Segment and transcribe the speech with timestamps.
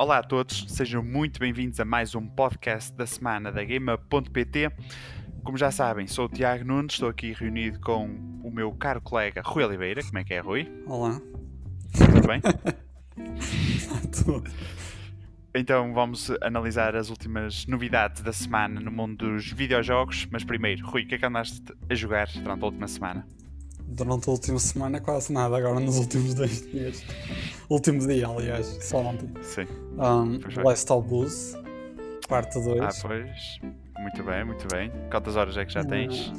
[0.00, 4.70] Olá a todos, sejam muito bem-vindos a mais um podcast da semana da Gamer.pt.
[5.42, 8.06] Como já sabem, sou o Tiago Nunes, estou aqui reunido com
[8.44, 10.00] o meu caro colega Rui Oliveira.
[10.04, 10.70] Como é que é, Rui?
[10.86, 11.20] Olá.
[11.92, 12.40] Tudo bem?
[15.54, 20.28] Então vamos analisar as últimas novidades da semana no mundo dos videojogos.
[20.30, 23.26] Mas primeiro, Rui, o que é que andaste a jogar durante a última semana?
[23.90, 25.56] Durante a última semana, quase nada.
[25.56, 27.02] Agora, nos últimos dois dias.
[27.70, 29.30] Último dia, aliás, só ontem.
[29.42, 29.66] Sim.
[29.96, 30.38] Um.
[30.62, 31.54] Last of Us,
[32.28, 32.80] parte 2.
[32.80, 33.58] Ah, pois.
[33.98, 34.92] Muito bem, muito bem.
[35.10, 36.32] Quantas horas é que já tens?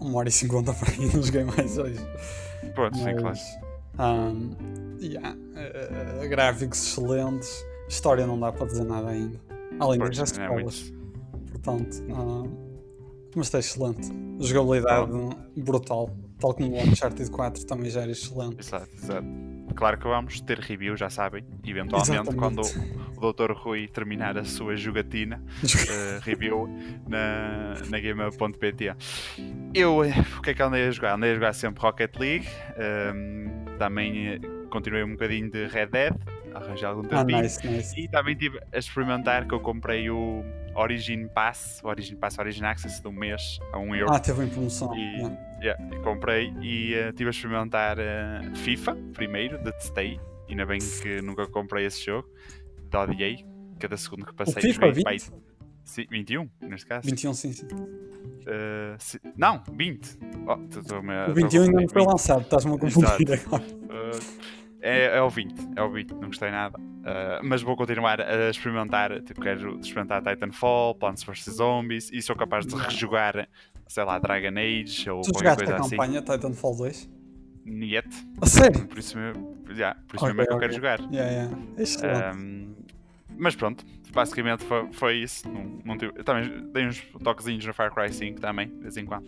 [0.00, 2.00] Uma hora e cinquenta para aí, não joguei mais hoje.
[2.74, 3.38] Pronto, sim, claro.
[3.98, 7.64] Um, yeah, eh, gráficos excelentes.
[7.88, 9.40] História não dá para dizer nada ainda.
[9.80, 10.92] Além Pois, das é escolas.
[11.50, 12.42] Portanto, ah,
[13.34, 14.08] mas está excelente.
[14.40, 15.10] Jogabilidade
[15.56, 16.10] brutal.
[16.40, 18.60] Tal como o Uncharted 4 também já era excelente.
[18.60, 19.26] Exato, exato.
[19.74, 22.36] Claro que vamos ter review, já sabem, eventualmente, Exatamente.
[22.36, 22.62] quando
[23.16, 23.52] o Dr.
[23.52, 26.68] Rui terminar a sua jogatina, eh, review
[27.06, 28.96] na, na Gamer.pt.
[29.74, 31.14] Eu, eh, o que é que andei a jogar?
[31.14, 36.14] Andei a jogar sempre Rocket League, ehm, também eh, continuei um bocadinho de Red Dead,
[36.54, 37.42] arranjei algum ah, tempinho.
[37.42, 38.00] nice, nice.
[38.00, 42.64] E também estive a experimentar que eu comprei o Origin Pass, o Origin Pass Origin
[42.64, 44.12] Access de um mês a um euro.
[44.12, 44.94] Ah, teve em promoção.
[44.96, 45.48] E- yeah.
[45.60, 50.20] Yeah, comprei e eh, estive a experimentar eh, FIFA primeiro, detestei.
[50.48, 52.28] Ainda bem que nunca comprei esse jogo.
[52.90, 53.44] Da odiei.
[53.80, 55.04] Cada segundo que passei FIFA joguei 20?
[55.04, 55.18] pai-
[55.84, 57.06] Sim, 21, neste caso.
[57.08, 57.66] 21, sim, sim.
[58.46, 60.18] Eh, se- Não, 20.
[60.46, 63.62] Oh, tô- O tô a 21 ainda não foi lançado, estás-me a confundir agora.
[63.64, 66.78] Uh, é, é o 20, é o 20, não gostei nada.
[66.78, 69.20] Uh, mas vou continuar a experimentar.
[69.22, 73.48] Tipo, quero experimentar Titanfall, Plants vs Zombies e sou capaz de rejogar,
[73.86, 75.96] sei lá, Dragon Age ou Tu qualquer coisa a assim.
[75.96, 77.10] campanha Titanfall 2?
[77.64, 78.08] Niet.
[78.40, 78.86] A sério?
[78.86, 81.00] Por isso mesmo, yeah, por isso Ok, mesmo é que eu quero jogar.
[81.12, 82.34] Yeah, yeah.
[82.34, 82.74] Um,
[83.38, 85.48] mas pronto, basicamente foi, foi isso.
[85.48, 89.04] Não, não tive- também dei uns toquezinhos no Far Cry 5 também, de vez em
[89.04, 89.26] quando.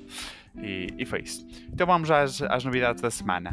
[0.60, 1.46] E, e foi isso.
[1.72, 3.50] Então vamos às, às novidades da semana.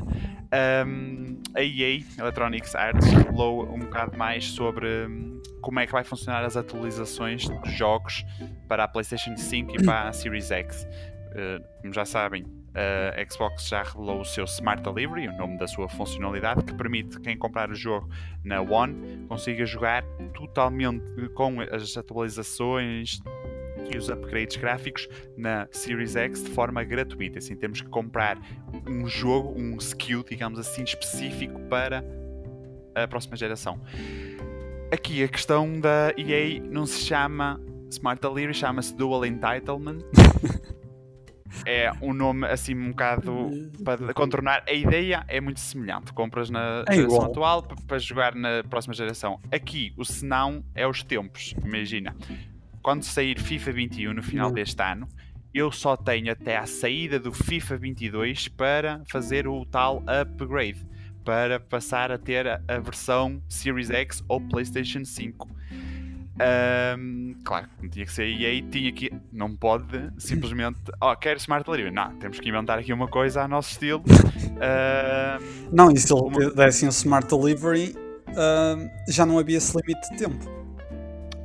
[0.86, 6.04] Um, a EA, Electronics Arts, falou um bocado mais sobre hum, como é que vai
[6.04, 8.26] funcionar as atualizações dos jogos
[8.68, 10.88] para a PlayStation 5 e para a Series X.
[11.32, 15.68] Uh, como já sabem, a Xbox já revelou o seu Smart Delivery, o nome da
[15.68, 18.10] sua funcionalidade, que permite quem comprar o jogo
[18.44, 23.20] na One consiga jogar totalmente com as atualizações
[23.92, 27.40] e os upgrades gráficos na Series X de forma gratuita.
[27.40, 28.38] Assim, temos que comprar
[28.88, 32.04] um jogo, um skill, digamos assim, específico para
[32.94, 33.82] a próxima geração.
[34.92, 40.00] Aqui a questão da EA não se chama Smart Delivery, chama-se Dual Entitlement.
[41.66, 43.50] é um nome assim um bocado
[43.84, 44.64] para contornar.
[44.68, 46.12] A ideia é muito semelhante.
[46.14, 47.32] Compras na É geração igual.
[47.32, 49.40] atual para jogar na próxima geração.
[49.52, 51.54] Aqui, o senão é os tempos.
[51.64, 52.16] Imagina,
[52.82, 54.54] quando sair FIFA 21 no final Hum.
[54.54, 55.08] deste ano,
[55.54, 60.86] eu só tenho até à saída do FIFA 22 para fazer o tal upgrade.
[61.26, 65.50] Para passar a ter a, a versão Series X ou PlayStation 5.
[66.40, 69.12] Ahm, claro, não tinha que ser EA, tinha que.
[69.32, 70.80] Não pode simplesmente.
[71.02, 71.94] Oh, quero Smart Delivery.
[71.94, 74.04] Não, temos que inventar aqui uma coisa a nosso estilo.
[75.72, 77.96] Não, e se ele uma- desse um Smart Delivery,
[79.08, 80.58] já não havia esse limite de tempo.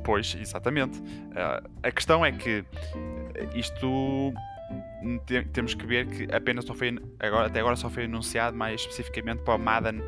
[0.03, 1.01] Pois, exatamente.
[1.35, 2.65] Ah, a questão é que
[3.55, 4.33] isto
[5.25, 8.81] te- temos que ver que apenas só foi agora, até agora só foi anunciado mais
[8.81, 10.01] especificamente para o Madden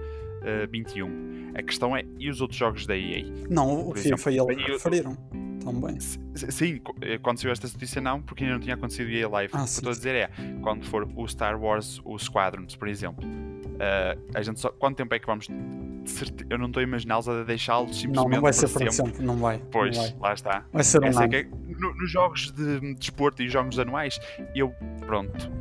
[0.43, 1.51] eh, 21.
[1.57, 3.23] A questão é, e os outros jogos da EA?
[3.49, 5.15] Não, o Por FIFA e exemplo, ele eu- referiram.
[5.63, 5.99] Também.
[5.99, 6.79] Sim,
[7.23, 9.51] quando saiu esta notícia não, porque ainda não tinha acontecido EA Live.
[9.55, 10.29] Ah, o que estou a dizer é,
[10.61, 13.25] quando for o Star Wars, o Squadrons, por exemplo,
[13.79, 15.47] ah, a gente só, quanto tempo é que vamos...
[16.05, 18.69] de certe- Eu não estou a imaginá-los a deixá-los simplesmente Não, não vai por ser
[18.79, 19.23] para sempre.
[19.23, 19.61] Não vai.
[19.71, 20.15] Pois, Não vai.
[20.19, 20.65] lá está.
[20.71, 21.29] vai ser um é ano.
[21.29, 24.19] que é- no- nos jogos de desporto e jogos anuais,
[24.55, 24.73] eu,
[25.05, 25.51] pronto,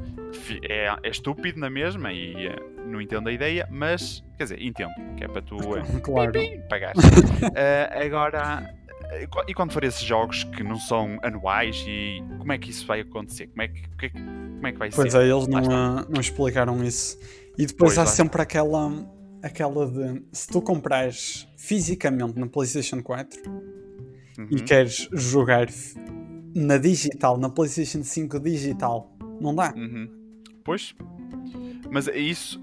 [0.69, 2.56] é, é estúpido na mesma e eh,
[2.87, 6.32] não entendo a ideia, mas, quer dizer, entendo, que é para tu eh, Claro.
[6.32, 6.61] pim.
[7.56, 8.75] Eh, agora,
[9.49, 13.00] e quando for esses jogos que não são anuais, e como é que isso vai
[13.00, 13.47] acontecer?
[13.49, 15.19] Como é que, que- como é que vai Pois ser?
[15.23, 15.61] é, eles não,
[16.08, 17.19] não explicaram isso.
[17.56, 18.90] E depois Pois, há lá sempre aquela,
[19.44, 23.41] aquela de se tu comprares fisicamente na PlayStation 4
[24.50, 25.69] e Uhum, queres jogar
[26.55, 29.73] na digital, na PlayStation 5 digital, não dá.
[29.76, 30.08] uhum.
[30.64, 30.94] Pois,
[31.91, 32.61] mas isso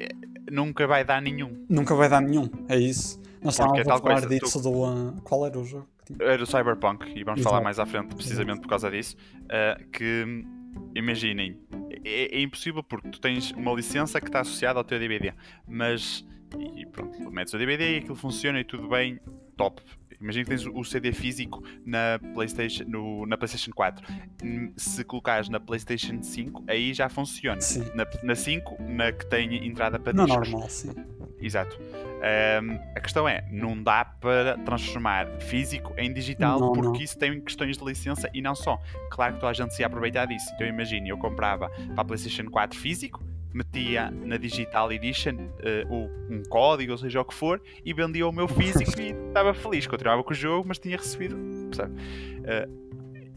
[0.00, 0.08] eh,
[0.50, 1.64] nunca vai dar nenhum.
[1.68, 2.48] Nunca vai dar nenhum.
[2.68, 3.20] É isso.
[3.42, 4.84] Nós é estávamos a falar coisa, disso do.
[4.84, 5.86] ah, qual era o jogo?
[6.18, 7.50] Era o Cyberpunk, e vamos Exato.
[7.50, 9.14] falar mais à frente precisamente por causa disso.
[9.44, 10.24] uh, que
[10.94, 11.58] imaginem,
[12.04, 15.32] é, é impossível porque tu tens uma licença que está associada ao teu DVD,
[15.66, 16.26] mas
[16.76, 19.20] e pronto, metes o DVD e aquilo funciona e tudo bem.
[19.56, 19.82] top.
[20.20, 24.04] Imagina que tens o CD físico na PlayStation, no, na PlayStation 4.
[24.42, 27.60] Hum, Se colocares na PlayStation 5, aí já funciona.
[27.60, 27.84] Sim.
[27.94, 30.48] Na, na 5, na que tem entrada para Não discos.
[30.50, 30.92] normal, sim.
[31.40, 31.78] Exato.
[32.20, 37.04] Ahm, a questão é, não dá para transformar físico em digital Não, porque não.
[37.04, 38.76] isso tem questões de licença e não só.
[39.10, 40.50] Claro que toda a gente se ia aproveitar disso.
[40.54, 43.22] Então imagina, eu comprava para a PlayStation 4 físico,
[43.58, 45.34] metia na Digital Edition
[45.90, 48.46] o- um código, ou seja o que for, e vendia o meu
[48.86, 49.86] físico e estava feliz.
[49.86, 51.36] Continuava com o jogo, mas tinha recebido.
[52.44, 52.68] Eh,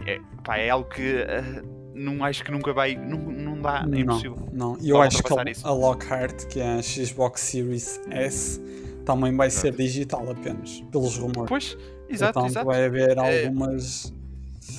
[0.05, 1.61] é, pá, é algo que eh,
[1.93, 2.95] não acho que nunca vai.
[2.95, 4.49] Não, não dá, é não, impossível.
[4.53, 4.77] não.
[4.79, 8.61] E eu acho que a, a Lockhart, que é a Xbox Series S,
[9.05, 11.49] também vai ser digital apenas, pelos rumores.
[11.49, 11.77] Pois,
[12.09, 12.65] exato, Portanto, exato.
[12.67, 14.13] vai haver É, algumas.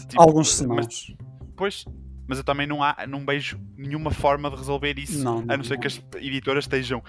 [0.09, 1.12] Tipo, alguns mas- sinais.
[1.56, 1.85] Pois,
[2.27, 5.57] mas eu também não, há, não vejo nenhuma forma de resolver isso, Não, a não,
[5.59, 5.81] não ser não.
[5.81, 7.03] que as editoras estejam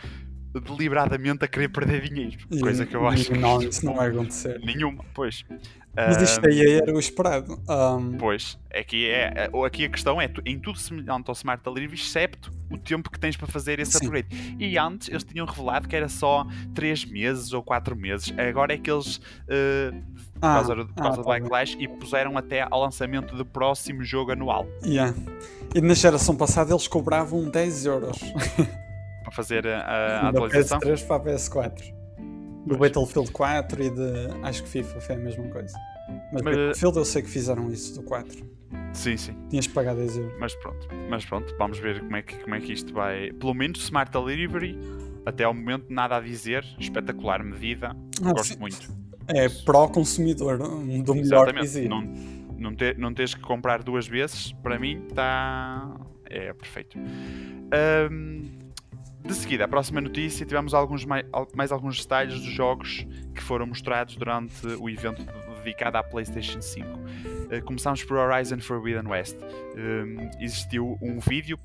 [0.54, 2.38] deliberadamente a querer perder dinheiro.
[2.60, 4.60] Coisa que eu acho que Não, isso não vai acontecer.
[4.60, 5.44] nenhuma, pois.
[5.96, 7.60] Mas isto Ah, aí era o esperado.
[7.70, 11.94] Um, Pois, aqui, é, é- aqui a questão é em tudo semelhante ao Smart Delivery,
[11.94, 14.06] excepto o tempo que tens para fazer esse Sim.
[14.08, 14.56] upgrade.
[14.60, 18.34] E antes eles tinham revelado que era só 3 meses ou 4 meses.
[18.40, 19.92] Agora é que eles, eh,
[20.40, 21.30] por ah, causa, do- por ah, causa do tá.
[21.30, 25.14] Backlash, e puseram até ao lançamento do próximo jogo anual Yeah.
[25.76, 28.18] E na geração passada eles cobravam 10 euros
[29.24, 30.80] para fazer a, a atualização.
[30.80, 31.94] PS3 para a PS4.
[32.66, 32.78] Do.
[32.78, 34.02] Battlefield 4 e de.
[34.44, 35.78] Acho que FIFA foi a mesma coisa.
[36.32, 38.46] Mas, Mas- Battlefield eu sei que fizeram isso do 4.
[38.94, 39.36] Sim, sim.
[39.50, 40.34] Tinhas que pagar 10 euros.
[40.40, 43.32] Mas pronto, mas pronto, vamos ver como é que, como é que isto vai.
[43.34, 44.78] Pelo menos Smart Delivery,
[45.26, 46.64] até ao momento nada a dizer.
[46.80, 48.60] Espetacular medida, Ah, gosto sim.
[48.60, 49.04] muito.
[49.28, 51.64] É pró-consumidor, um, do melhor que Exatamente.
[51.66, 51.88] existe.
[51.90, 52.02] Não,
[52.58, 55.90] não, ter, não teres que comprar duas vezes, para mim está.
[56.26, 56.98] É perfeito.
[57.72, 58.44] Ahm,
[59.26, 63.42] de seguida, a próxima notícia, tivemos alguns mai- al- mais, alguns detalhes dos jogos que
[63.42, 65.24] foram mostrados durante o evento
[65.64, 66.88] dedicado à PlayStation 5.
[66.90, 69.38] Uh, começamos por Horizon Forbidden West.
[69.78, 71.58] Um, existiu um vídeo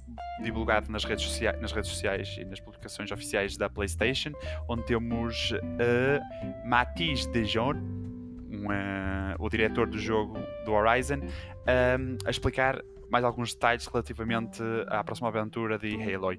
[0.42, 4.30] divulgado nas redes, socia- nas redes sociais e nas publicações oficiais da PlayStation,
[4.68, 12.30] onde temos uh, Matisse Dejon, um, uh, o diretor do jogo do Horizon, um, a
[12.30, 12.80] explicar
[13.10, 16.38] mais alguns detalhes relativamente à próxima aventura de Aloy.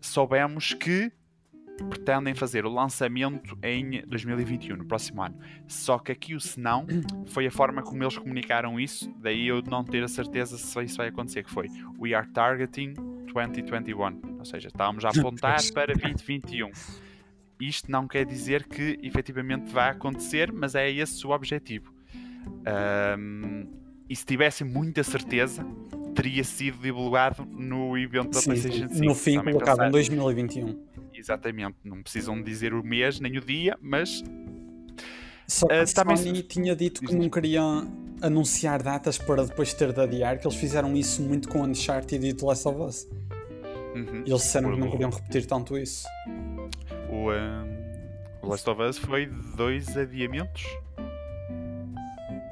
[0.00, 1.12] Soubemos que
[1.88, 5.38] pretendem fazer o lançamento em 2021, no próximo ano.
[5.66, 6.86] Só que aqui o senão
[7.28, 10.96] foi a forma como eles comunicaram isso, daí eu não ter a certeza se isso
[10.96, 11.68] vai acontecer, que foi
[11.98, 12.94] We are targeting
[13.32, 16.70] 2021, ou seja, estávamos a apontar para 2021.
[17.60, 21.94] Isto não quer dizer que efetivamente vai acontecer, mas é esse o objetivo.
[22.64, 23.66] Ahm,
[24.08, 25.64] e se tivesse muita certeza,
[26.22, 29.04] teria sido divulgado no evento da Sim, PlayStation 5.
[29.04, 30.78] no fim Também colocavam pensar- 2021.
[31.14, 34.22] Exatamente, não precisam dizer o mês nem o dia, mas
[35.46, 37.30] Só que a também se- Sony tinha dito que não diz.
[37.30, 37.62] queria
[38.22, 42.34] anunciar datas para depois ter de adiar, que eles fizeram isso muito com Uncharted e
[42.34, 43.08] The Last of Us.
[43.94, 46.06] uhum, E eles disseram que não queriam repetir tanto isso.
[47.10, 47.66] o, ahm,
[48.42, 49.26] o Last of Us foi
[49.56, 50.64] dois adiamentos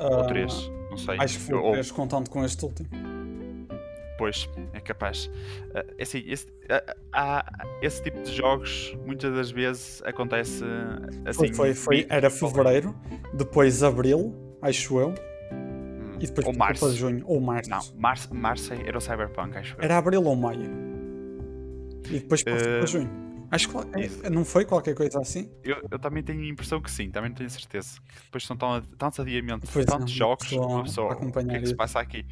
[0.01, 0.53] ou Ah, três,
[0.91, 1.17] não sei.
[1.19, 2.89] Acho que foi Ou- três, contando com este último.
[4.19, 5.31] Pois, é capaz.
[5.97, 10.65] É assim, esse, ah, há- esse tipo de jogos muitas das vezes acontece
[11.25, 11.53] assim.
[11.55, 12.95] Foi, foi, foi- era fevereiro,
[13.33, 15.15] depois abril, acho eu,
[15.53, 16.97] Hum, e depois ou passou março.
[16.97, 17.71] junho, ou março.
[17.71, 19.85] Não, março, março era o Cyberpunk, acho eu.
[19.85, 20.69] Era abril ou maio.
[22.11, 23.29] E depois passou Eh, para junho.
[23.51, 24.31] Acho que é, isso.
[24.31, 25.51] não foi qualquer coisa assim?
[25.65, 27.99] Eu, eu também tenho a impressão que sim, também não tenho certeza.
[28.25, 31.57] Depois são tão, tantos adiamentos, Pois tantos é, jogos, estou a- uma pessoa, o que
[31.57, 32.27] é que se passa aqui?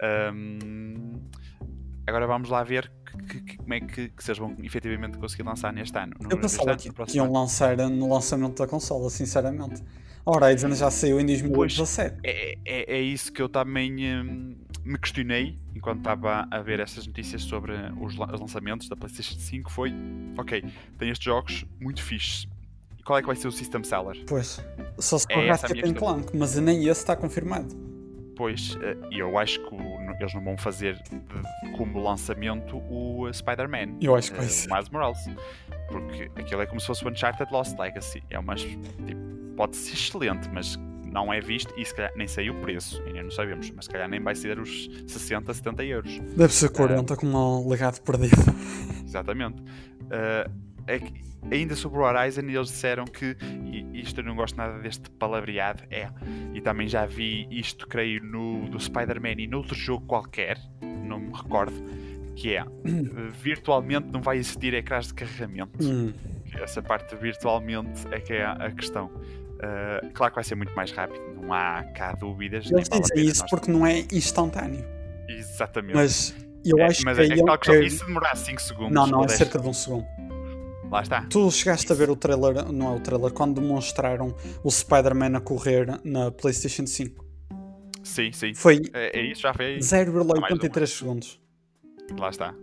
[0.00, 1.20] Ahm,
[2.06, 2.90] agora vamos lá ver
[3.28, 6.14] que- que- como é que, que vocês vão efetivamente conseguir lançar neste ano.
[6.20, 9.82] No, Eu pensava ano, que, iam lançar no lançamento da consola, sinceramente.
[10.24, 12.20] A Horizon já saiu em 2017.
[12.24, 17.06] É, é, é isso que eu também hum, me questionei enquanto estava a ver essas
[17.06, 19.70] notícias sobre os, os lançamentos da PlayStation 5.
[19.70, 19.92] Foi,
[20.38, 20.64] ok,
[20.98, 22.46] tem estes jogos muito fixes.
[22.98, 24.24] E qual é que vai ser o System Seller?
[24.26, 24.64] Pois.
[24.98, 25.94] Só se É for minha Ratchet.
[25.94, 27.91] Clank, mas nem esse está confirmado.
[28.42, 29.76] Pois, eh, e eu acho que
[30.18, 31.00] eles não vão fazer
[31.76, 33.98] como lançamento o eh, Spider-Man.
[34.00, 34.68] Eu acho que vai eh, ser.
[34.68, 35.18] o Miles Morales.
[35.86, 38.20] Porque aquilo é como se fosse o Uncharted Lost Legacy.
[38.28, 38.56] É uma.
[38.56, 43.00] Tipo, pode ser excelente, mas não é visto e se calhar nem sei o preço.
[43.06, 46.18] Ainda não sabemos, mas se calhar nem vai ser os 60, 70 euros.
[46.36, 48.42] Deve ser 40 com um legado perdido.
[49.06, 49.62] Exatamente.
[50.10, 50.50] Eh,
[50.86, 54.78] é que ainda sobre o Horizon, eles disseram que, e isto eu não gosto nada
[54.78, 56.08] deste palavreado, é,
[56.54, 61.32] e também já vi isto, creio, no do Spider-Man e noutro jogo qualquer, não me
[61.32, 61.74] recordo,
[62.36, 62.64] que é,
[63.42, 65.84] virtualmente não vai existir ecrãs de carregamento.
[65.84, 66.12] Hum,
[66.54, 69.06] Essa parte virtualmente é que é a questão.
[69.06, 72.68] Uh, claro que vai ser muito mais rápido, não há cá dúvidas.
[72.70, 74.84] Eles vale dizem isso porque não é instantâneo.
[75.28, 75.94] Exatamente.
[75.94, 76.34] Mas
[76.64, 77.22] eu é, acho mas que.
[77.22, 77.88] É, é é...
[77.88, 78.92] Se demorar 5 segundos?
[78.92, 80.06] Não, não, é cerca de um segundo.
[80.92, 81.22] Lá está.
[81.22, 85.40] Tu chegaste a ver o trailer, não é o trailer, quando demonstraram o Spider-Man a
[85.40, 87.24] correr na PlayStation 5.
[88.04, 88.52] Sim, sim.
[88.52, 91.40] Foi é, é isso, já foi 0,83 segundos.
[92.18, 92.54] Lá está.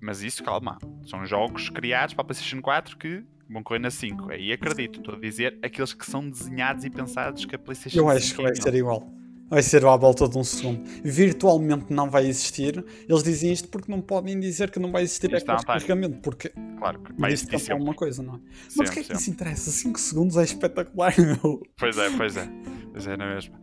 [0.00, 0.78] Mas isso, calma.
[1.04, 4.30] São jogos criados para a PlayStation 4 que vão correr na 5.
[4.30, 5.00] Aí acredito.
[5.00, 8.02] Estou a dizer aqueles que são desenhados e pensados que a PlayStation 5.
[8.02, 9.17] Eu acho que vai ser igual
[9.48, 10.82] vai ser à volta de um segundo.
[11.02, 12.84] Virtualmente não vai existir.
[13.08, 17.00] Eles dizem isto porque não podem dizer que não vai existir é carregamento, porque claro,
[17.18, 17.82] vai existir é sempre.
[17.82, 18.38] uma coisa, não é?
[18.38, 19.70] Sempre, Mas o que é que isso interessa?
[19.70, 21.62] 5 segundos é espetacular, meu.
[21.76, 22.48] Pois é, pois é.
[22.92, 23.54] Pois é, não é mesmo?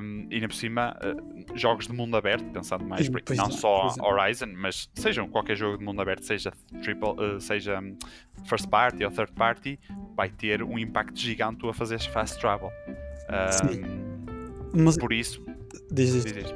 [0.00, 3.50] Um, e ainda por cima, uh, jogos de mundo aberto, pensando mais por, não é,
[3.50, 4.02] só é.
[4.02, 6.52] Horizon, mas sejam qualquer jogo de mundo aberto, seja
[6.82, 7.96] triple, uh, seja um,
[8.46, 9.78] first party ou third party,
[10.16, 12.70] vai ter um impacto gigante a fazer fast travel.
[13.28, 14.11] Um, Sim.
[14.74, 14.96] Mas...
[14.96, 15.44] Por isso.
[15.90, 16.32] Diz isto.
[16.32, 16.54] Diz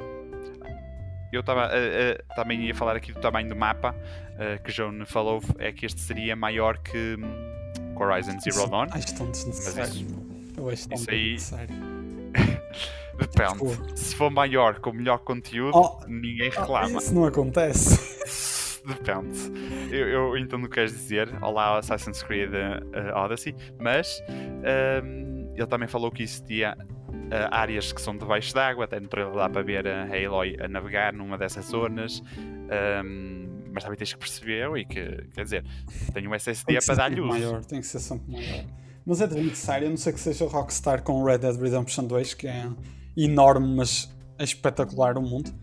[1.31, 3.95] Eu estava uh, uh, também ia falar aqui do tamanho do mapa
[4.35, 8.87] uh, que João falou, é que este seria maior que, um, Horizon Zero Dawn.
[8.91, 9.93] Acho tão desnecessário.
[9.93, 11.33] Isso, Eu acho tão isso aí...
[11.33, 11.75] desnecessário.
[13.17, 13.49] Depende.
[13.49, 13.97] Desculpa.
[13.97, 16.95] Se for maior com melhor conteúdo, oh, ninguém reclama.
[16.95, 18.81] Oh, isso não acontece.
[18.85, 19.91] Depende.
[19.91, 21.27] Eu, eu, entendo o que queres dizer.
[21.41, 22.51] Olá, Assassin's Creed
[23.15, 23.55] Odyssey.
[23.79, 26.77] Mas um, ele também falou que existia
[27.27, 30.67] uh, áreas que são debaixo d'água, até no trailer dá para ver a Aloy a
[30.67, 32.21] navegar numa dessas zonas.
[32.37, 35.65] Um, mas também tens que perceber e que, quer dizer,
[36.11, 37.29] tenho um SSD para dar-lhe uso.
[37.29, 38.65] Maior, tem que ser sempre maior.
[39.05, 42.33] Mas é desnecessário, a não ser que seja o Rockstar com Red Dead Redemption 2,
[42.33, 42.69] que é
[43.15, 45.53] enorme, mas é espetacular o mundo.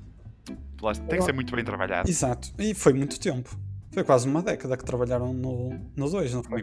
[1.09, 2.09] Tem que ser muito bem trabalhado.
[2.09, 3.59] Exato, e foi muito tempo.
[3.93, 6.63] Foi quase uma década que trabalharam no, no 2, não foi?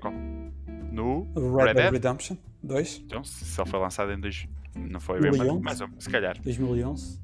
[0.92, 3.04] No Red, Red Dead Redemption 2.
[3.06, 6.40] Então, se ele foi lançado em 2, não foi bem, mas, mas se calhar.
[6.42, 7.20] 2011.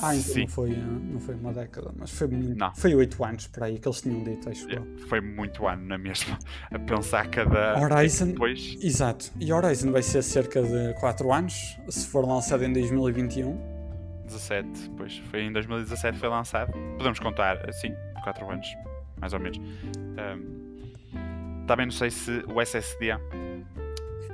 [0.00, 0.40] Ah, então Sim.
[0.42, 2.72] não foi, não foi uma década, mas foi muito, não.
[2.74, 5.98] foi 8 anos por aí que eles tinham dito, acho yeah, Foi muito ano, na
[5.98, 6.38] mesma.
[6.70, 7.80] A pensar cada.
[7.80, 8.26] Horizon.
[8.26, 8.76] Depois...
[8.80, 9.32] Exato.
[9.40, 13.58] E Horizon vai ser cerca de 4 anos, se for lançado em 2021.
[14.26, 16.72] 17, pois foi em 2017 foi lançado.
[16.96, 18.68] Podemos contar assim, 4 anos,
[19.20, 19.58] mais ou menos.
[19.58, 20.68] Um,
[21.66, 23.12] também não sei se o SSD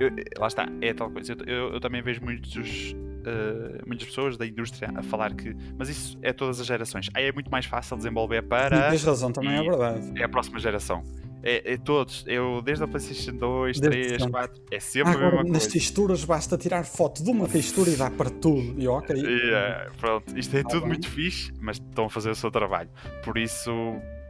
[0.01, 1.33] eu, lá está, é tal coisa.
[1.33, 5.89] Eu, eu, eu também vejo muitos, uh, muitas pessoas da indústria a falar que, mas
[5.89, 7.09] isso é todas as gerações.
[7.15, 8.91] Aí é muito mais fácil desenvolver para.
[8.91, 10.13] Tens razão, também é verdade.
[10.21, 11.03] É a próxima geração.
[11.47, 15.31] É, é, todos, eu desde a PlayStation 2, desde 3, 4, é sempre Agora, a
[15.31, 15.73] mesma nas coisa.
[15.73, 18.75] texturas basta tirar foto de uma textura e dá para tudo.
[18.81, 19.15] E ok.
[19.45, 20.89] Yeah, pronto, isto é ah, tudo bem.
[20.89, 22.89] muito fixe, mas estão a fazer o seu trabalho.
[23.23, 23.71] Por isso,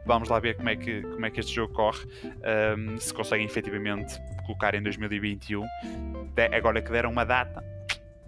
[0.05, 2.05] vamos lá ver como é que, como é que este jogo corre,
[2.77, 5.65] um, se conseguem efetivamente colocar em 2021.
[6.33, 7.63] De, agora que deram uma data,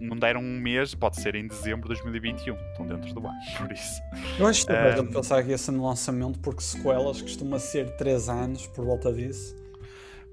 [0.00, 2.54] não deram um mês, pode ser em dezembro de 2021.
[2.54, 4.00] Estão dentro do ano, por isso.
[4.38, 8.28] Eu acho que é um, pensar que ser no lançamento, porque sequelas costuma ser 3
[8.28, 9.56] anos por volta disso.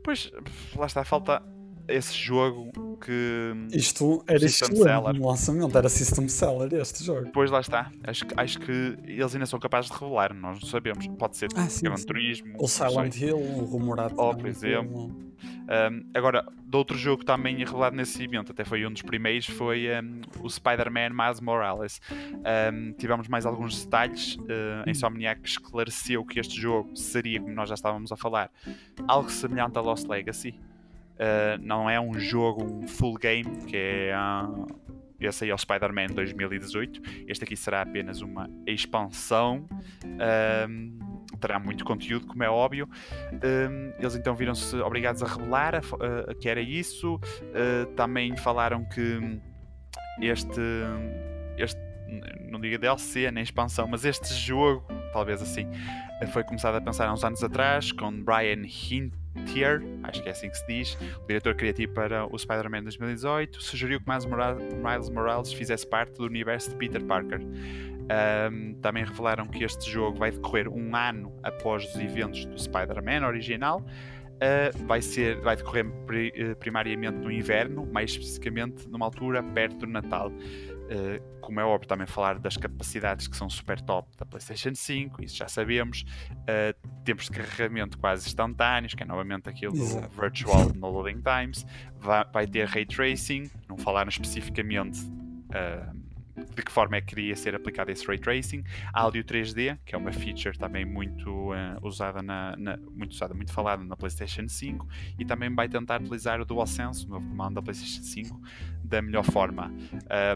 [0.03, 0.31] Pois,
[0.75, 1.41] lá está, falta
[1.87, 3.53] esse jogo que.
[3.71, 7.29] Isto era excelente no lançamento, era System Seller este jogo.
[7.33, 7.91] Pois lá está.
[8.03, 11.07] Acho, acho que eles ainda são capazes de revelar, nós não sabemos.
[11.19, 12.55] Pode ser ah, sim, Gran Turismo.
[12.59, 14.15] O Silent Hill, o rumorado.
[14.17, 15.25] Oh, por exemplo.
[15.65, 19.87] Um, agora, de outro jogo também revelado nesse evento, até foi um dos primeiros, foi
[19.89, 22.01] um, o Spider-Man Miles Morales.
[22.11, 24.35] Um, tivemos mais alguns detalhes.
[24.35, 28.51] Uh, a Insomniac esclareceu que este jogo seria, como nós já estávamos a falar,
[29.07, 30.59] algo semelhante a Lost Legacy.
[31.15, 34.65] Uh, não é um jogo um full game, que é uh,
[35.19, 37.01] esse aí é o Spider-Man 2018.
[37.27, 39.67] Este aqui será apenas uma expansão.
[41.39, 42.87] terá muito conteúdo, como é óbvio.
[43.97, 47.19] eles então viram-se obrigados a revelar uh, que era isso.
[47.95, 49.39] também falaram que
[50.21, 50.61] este,
[51.57, 51.79] este
[52.49, 55.67] não digo DLC nem expansão, mas este jogo, talvez assim,
[56.31, 59.13] foi começado a pensar há uns anos atrás com Brian Hint
[59.45, 63.61] Tier, acho que é assim que se diz, o diretor criativo para o Spider-Man 2018,
[63.61, 67.41] sugeriu que Miles Morales fizesse parte do universo de Peter Parker.
[68.05, 73.25] Um, também revelaram que este jogo vai decorrer um ano após os eventos do Spider-Man
[73.25, 73.83] original.
[74.35, 79.77] Uh, vai, ser, vai decorrer pri, uh, primariamente no inverno, mais especificamente numa altura perto
[79.77, 80.31] do Natal.
[80.85, 85.23] Uh, como é óbvio, também falar das capacidades que são super top da PlayStation 5,
[85.23, 86.05] isso já sabemos.
[86.31, 90.07] Uh, tempos de carregamento quase instantâneos, que é novamente aquilo Exato.
[90.07, 91.65] do Virtual No Loading Times.
[91.99, 96.04] Vai, vai, ter Ray Tracing, não falaram especificamente uh,
[96.35, 98.63] de que forma é que queria ser aplicado esse ray tracing,
[98.93, 103.53] áudio 3D, que é uma feature também muito uh, usada na, na, muito usada, muito
[103.53, 104.87] falada na PlayStation 5,
[105.17, 108.41] e também vai tentar utilizar o DualSense, o novo comando da PlayStation 5,
[108.83, 109.71] da melhor forma.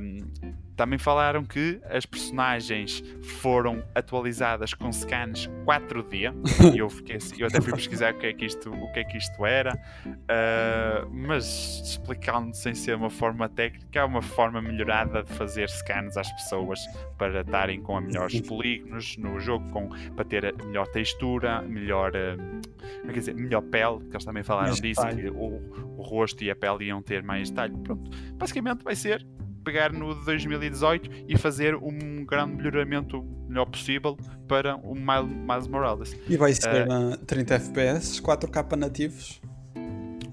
[0.01, 3.03] Um, também falaram que as personagens
[3.41, 6.33] foram atualizadas com scans 4D.
[6.74, 9.00] e eu, fiquei, assim, eu até fui pesquisar o que é que isto, o que
[9.01, 14.62] é que isto era, uh, mas explicando sem ser uma forma técnica, é uma forma
[14.62, 16.79] melhorada de fazer scans às pessoas
[17.17, 22.13] para estarem com a melhores polígonos no jogo, com, para ter a melhor textura, melhor,
[22.15, 26.50] uh, quer dizer, melhor pele, que eles também falaram disso, que o, o rosto e
[26.50, 27.75] a pele iam ter mais detalhe.
[27.83, 29.27] Pronto, basicamente vai ser
[29.70, 36.16] pegar no de 2018 e fazer um grande melhoramento melhor possível para o Miles Morales.
[36.28, 39.40] E vai ser uh, 30 FPS, 4K nativos.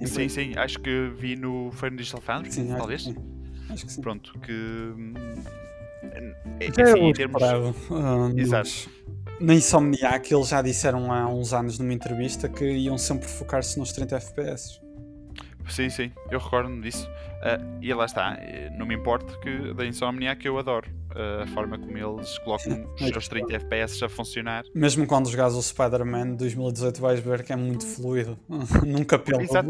[0.07, 1.71] Sim, sim, acho que vi no.
[1.73, 3.03] Foi no Digital Foundry, sim, talvez.
[3.03, 4.01] Acho que, acho que sim.
[4.01, 4.53] Pronto, que.
[4.53, 5.15] Hum,
[6.61, 7.43] é, é assim, em termos.
[7.43, 8.91] Uh, Exato.
[9.39, 13.93] Na Insomniac eles já disseram há uns anos numa entrevista que iam sempre focar-se nos
[13.93, 14.81] 30 FPS.
[15.69, 17.09] Sim, sim, eu recordo-me disso.
[17.47, 18.37] Uh, e lá está,
[18.77, 23.07] não me importa que da Insomniac eu adoro uh, a forma como eles colocam os
[23.07, 24.65] seus 30 FPS a funcionar.
[24.75, 28.37] Mesmo quando jogas o Spider-Man 2018 vais ver que é muito fluido.
[28.85, 29.65] nunca pensas,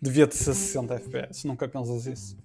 [0.00, 2.38] devia ter 60 FPS, nunca pensas isso.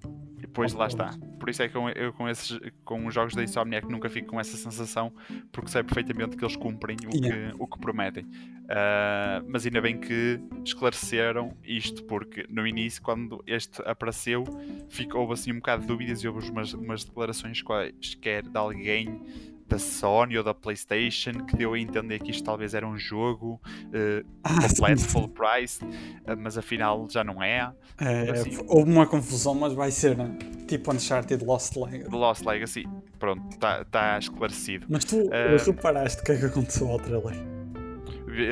[0.53, 1.17] Depois lá está.
[1.39, 4.27] Por isso é que eu, eu, com, esses, com os jogos da Insomniac nunca fico
[4.27, 5.11] com essa sensação,
[5.51, 7.51] porque sei perfeitamente que eles cumprem o, yeah.
[7.51, 8.23] que, o que prometem.
[8.25, 14.43] Uh, mas ainda bem que esclareceram isto, porque no início, quando este apareceu,
[14.89, 19.19] ficou, houve assim um bocado de dúvidas e houve umas, umas declarações quaisquer de alguém
[19.67, 23.61] da Sony ou da PlayStation que deu a entender que isto talvez era um jogo
[23.87, 27.71] uh, completo, full price, uh, mas afinal já não é.
[27.99, 30.37] é assim, houve uma confusão, mas vai ser né?
[30.67, 32.09] tipo Uncharted Lost Legacy.
[32.11, 32.87] Lost Legacy,
[33.19, 34.85] pronto, está tá esclarecido.
[34.89, 37.35] Mas tu, uh, tu paraste o que é que aconteceu ao trailer?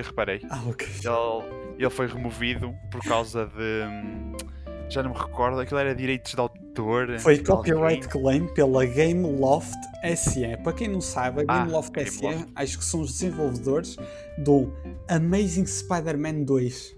[0.04, 0.42] Reparei.
[0.50, 0.88] Ah, ok.
[0.88, 4.52] Ele, ele foi removido por causa de.
[4.92, 7.18] Já não me recordo, aquilo era direitos de autor.
[7.20, 9.78] Foi copyright claim pela Game Loft
[10.18, 10.58] SE.
[10.66, 13.96] Para quem não sabe, a Game ah, Loft Game SE acho que são os desenvolvedores
[14.38, 14.70] do
[15.08, 16.98] Amazing Spider-Man 2.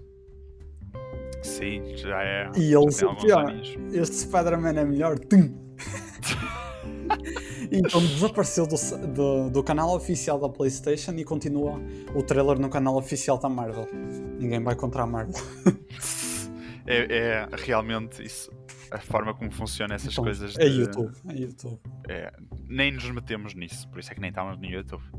[1.44, 2.50] Sim, já é.
[2.56, 3.54] E eles, pior,
[3.92, 5.16] este Spider-Man é melhor.
[7.70, 8.76] Então desapareceu do,
[9.08, 11.80] do, do, canal oficial da PlayStation e continua
[12.14, 13.88] o trailer no canal oficial da Marvel.
[14.38, 15.42] Ninguém vai contra a Marvel.
[16.86, 18.50] é, é realmente isso
[18.90, 20.56] a forma como funcionam essas então, coisas.
[20.56, 20.80] É de...
[20.80, 21.80] YouTube, é YouTube.
[22.08, 22.32] É,
[22.68, 25.02] nem nos metemos nisso, por isso é que nem estamos no YouTube.
[25.02, 25.18] uh,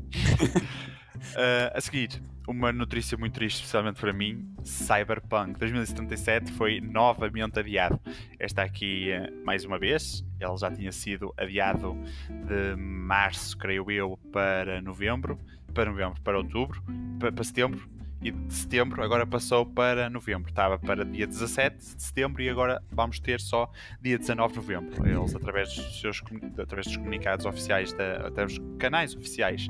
[1.74, 8.00] a seguir, uma notícia muito triste, especialmente para mim: Cyberpunk 2077 foi novamente adiado.
[8.38, 11.98] Esta aqui, uh, mais uma vez, ele já tinha sido adiado
[12.28, 15.38] de março, creio eu, para novembro,
[15.74, 16.82] para novembro, para outubro,
[17.18, 20.48] para, para setembro e de setembro agora passou para novembro.
[20.48, 25.08] Estava para dia 17 de setembro e agora vamos ter só dia 19 de novembro.
[25.08, 26.22] Eles, através dos, seus,
[26.58, 29.66] através dos comunicados oficiais, da, através dos canais oficiais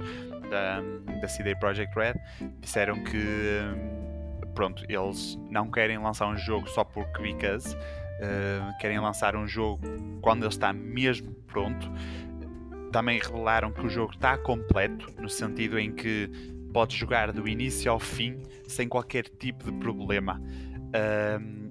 [0.51, 0.81] da,
[1.21, 2.15] da CD Projekt Red,
[2.61, 3.21] disseram que
[4.55, 9.87] pronto, eles não querem lançar um jogo só porque because, uh, querem lançar um jogo
[10.23, 11.91] quando ele está mesmo pronto.
[12.91, 17.91] Também revelaram que o jogo está completo, no sentido em que podes jogar do início
[17.91, 18.37] ao fim
[18.69, 20.39] sem qualquer tipo de problema.
[21.41, 21.71] Um,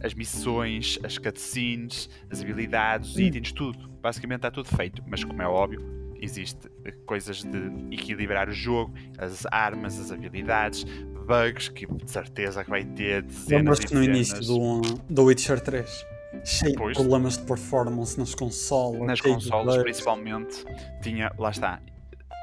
[0.00, 3.88] as missões, as cutscenes, as habilidades, os itens, tudo.
[4.00, 5.02] Basicamente está tudo feito.
[5.08, 5.84] Mas como é óbvio,
[6.20, 6.70] existe
[7.04, 10.84] coisas de equilibrar o jogo, as armas, as habilidades,
[11.26, 16.06] bugs que de certeza que vai ter dezenas e no início do, do Witcher 3
[16.44, 16.96] cheio pois.
[16.96, 19.00] de problemas de performance nas consoles.
[19.00, 20.64] Nas consoles, principalmente,
[21.02, 21.80] tinha, lá está,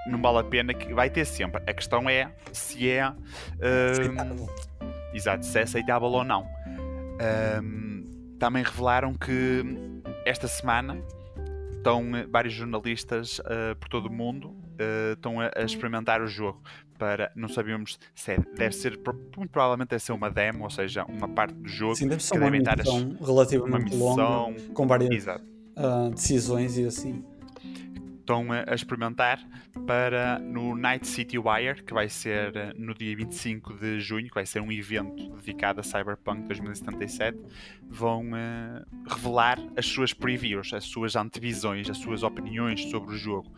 [0.08, 1.62] não vale a pena que vai ter sempre.
[1.68, 3.15] A questão é se é uh,
[5.13, 6.44] exato, se é aceitável ou não.
[6.44, 9.63] Uh, também revelaram que
[10.26, 11.02] esta semana
[11.78, 16.62] estão vários jornalistas uh, por todo o mundo uh, estão a, a, experimentar o jogo
[16.98, 19.00] para não sabemos se é, deve ser
[19.38, 22.38] muito provavelmente deve ser uma demo ou seja uma parte do jogo Sim, deve ser
[22.38, 27.24] uma missão relativamente uma missão, longa com várias uh, decisões e assim
[28.26, 29.40] estão a, experimentar
[29.86, 34.34] para no Night City Wire, que vai ser eh, no dia 25 de junho, que
[34.34, 37.38] vai ser um evento dedicado a Cyberpunk 2077,
[37.88, 43.52] vão uh, revelar as suas previews, as suas antevisões, as suas opiniões sobre o jogo.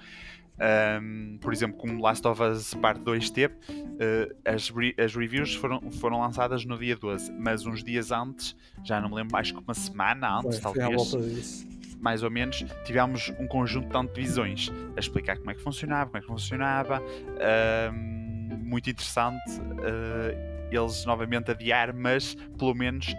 [0.60, 5.54] Um, por exemplo, como Last of Us Part 2 teve, uh, as, re as reviews
[5.54, 9.54] foram, foram lançadas no dia 12, mas uns dias antes, já não me lembro, acho
[9.54, 11.77] que uma semana antes, foi, talvez.
[12.00, 16.18] Mais ou menos, tivemos um conjunto de divisões a explicar como é que funcionava, como
[16.18, 17.02] é que funcionava.
[17.02, 18.18] Uh,
[18.64, 23.16] muito interessante uh, eles novamente adiar, mas pelo menos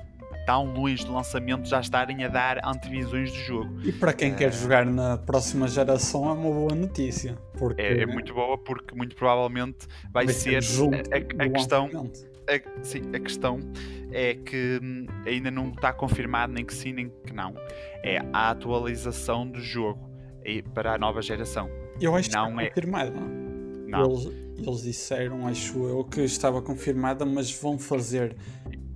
[0.49, 3.81] tão longe do lançamento já estarem a dar antevisões do jogo.
[3.85, 7.37] E para quem quer jogar na próxima geração é uma boa notícia.
[7.59, 11.51] Porque é, é muito boa porque muito provavelmente vai, vai ser, ser a, a, a
[11.51, 12.11] questão.
[12.49, 13.61] A, sim, a questão
[14.11, 17.55] é que hum, ainda não está confirmado nem que sim nem que não.
[18.03, 20.09] É a atualização do jogo
[20.75, 21.69] para a nova geração.
[22.01, 23.11] Eu acho não que está é confirmada.
[23.87, 24.05] Não.
[24.05, 24.25] Eles,
[24.59, 28.37] eles disseram, acho eu, que estava confirmada, mas vão fazer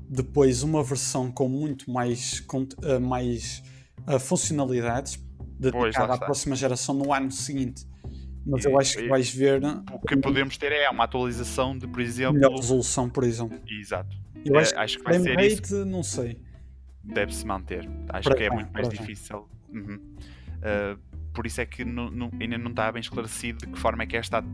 [0.08, 3.62] depois uma versão com muito mais, com, uh, mais
[4.06, 5.18] uh, funcionalidades
[5.58, 7.86] dedicada à próxima geração no ano seguinte.
[8.44, 9.62] Mas e, eu acho que vais ver.
[9.92, 12.34] O que podemos ter é uma atualização de, por exemplo.
[12.34, 13.60] Melhor resolução, por exemplo.
[13.68, 14.16] Exato.
[14.44, 15.84] Eu acho, é, acho que vai ser rate, isso.
[15.84, 16.38] não sei.
[17.02, 17.88] Deve-se manter.
[18.08, 19.48] Acho para que é muito mais difícil.
[19.72, 20.00] Uhum.
[20.58, 20.98] Uh,
[21.32, 24.06] por isso é que não, não, ainda não está bem esclarecido de que forma é
[24.06, 24.44] que esta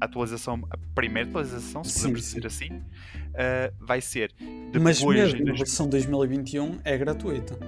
[0.00, 4.32] atualização, a primeira atualização, se podemos dizer assim, uh, vai ser.
[4.72, 7.58] Depois, Mas mesmo a versão 2021 é gratuita.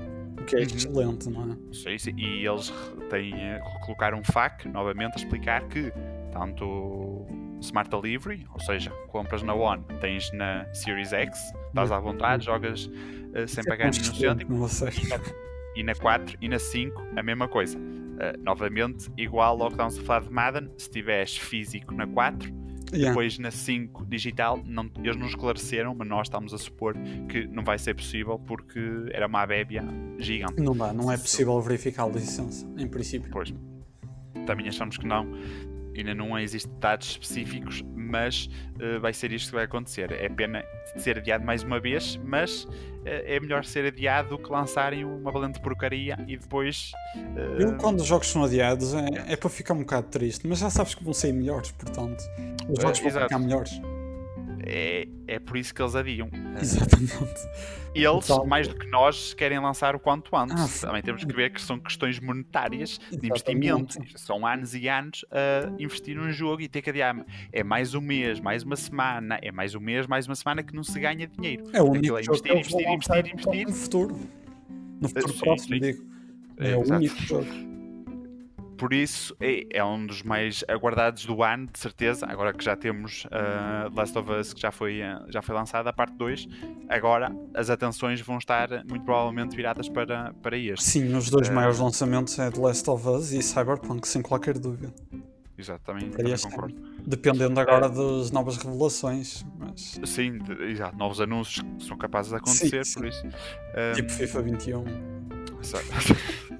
[0.42, 0.64] O que é uhum.
[0.64, 1.98] excelente, não é?
[1.98, 2.14] Sim.
[2.16, 2.72] E eles
[3.09, 3.33] têm,
[3.85, 5.92] colocaram um FAQ novamente a explicar que
[6.33, 7.24] tanto
[7.61, 12.87] Smart Delivery, ou seja, compras na One, tens na Series X, estás à vontade, jogas
[12.87, 14.68] uh, sem é pagar nenhum cêntimo.
[15.74, 17.78] E na 4 e na 5 a mesma coisa.
[17.78, 22.52] Uh, novamente, igual ao que estamos a falar de Madden, se tiveres físico na 4,
[22.92, 23.09] yeah.
[23.09, 26.94] depois na 5 digital, não, eles não esclareceram, mas nós estamos a supor
[27.28, 28.81] que não vai ser possível porque
[29.12, 29.85] era uma bébia
[30.18, 30.61] gigante.
[30.61, 33.31] Não dá, não é possível verificar a licença, em princípio.
[33.31, 33.52] Pois,
[34.46, 35.26] também achamos que não
[35.96, 40.12] ainda não existem dados específicos, mas uh, vai ser isto que vai acontecer.
[40.12, 40.62] É pena
[40.98, 42.70] ser adiado mais uma vez, mas uh,
[43.05, 46.92] é melhor ser adiado do que lançarem uma valente porcaria e depois.
[47.16, 47.61] Uh...
[47.61, 50.68] Eu, quando os jogos são adiados, é, é para ficar um bocado triste, mas já
[50.68, 52.22] sabes que vão sair melhores, portanto,
[52.68, 53.81] os jogos vão ficar melhores
[54.64, 56.29] é, é por isso que eles adiam.
[56.61, 57.12] Exatamente.
[57.94, 60.83] Eles, mais do que nós, querem lançar o quanto antes.
[60.83, 63.98] Ah, Também temos que ver que são questões monetárias de investimento.
[64.16, 67.25] São anos e anos a investir num jogo e ter que adiar.
[67.53, 70.75] É mais um mês, mais uma semana, é mais um mês, mais uma semana que
[70.75, 71.64] não se ganha dinheiro.
[71.72, 74.18] É o único é investir, investir, investir, investir, No futuro.
[75.01, 75.81] No futuro sim, próximo, sim.
[75.81, 76.07] digo.
[76.59, 77.71] É, é o único jogo
[78.76, 82.26] por isso é, é, um dos mais aguardados do ano, de certeza.
[82.26, 85.90] Agora que já temos uh, Last of Us, que já foi, uh, já foi lançada,
[85.90, 86.48] a parte 2,
[86.88, 90.85] agora as atenções vão estar muito provavelmente viradas para, para este.
[90.85, 94.58] Sim, os dois uh, maiores lançamentos é The Last of Us e Cyberpunk, sem qualquer
[94.58, 94.92] dúvida.
[95.56, 96.74] Exatamente, também concordo.
[97.06, 99.44] Dependendo agora das novas revelações.
[99.58, 100.00] Mas...
[100.04, 103.00] Sim, de, exato, novos anúncios que são capazes de acontecer, sim, sim.
[103.00, 103.22] por isso.
[103.94, 104.85] Tipo FIFA 21.